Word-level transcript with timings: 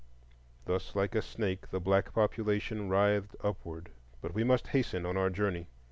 Thus 0.65 0.95
like 0.95 1.13
a 1.13 1.21
snake 1.21 1.69
the 1.69 1.79
black 1.79 2.11
population 2.11 2.89
writhed 2.89 3.35
upward. 3.43 3.91
But 4.19 4.33
we 4.33 4.43
must 4.43 4.65
hasten 4.69 5.05
on 5.05 5.15
our 5.15 5.29
journey. 5.29 5.67